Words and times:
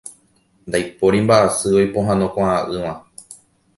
Ndaipóri 0.67 1.17
mbaʼasy 1.25 1.69
oipohãnokuaaʼỹva. 1.79 2.91